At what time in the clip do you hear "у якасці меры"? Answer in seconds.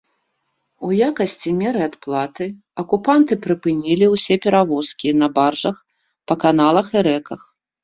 0.85-1.81